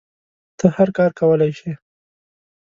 [0.57, 1.71] ته هر کار کولی شی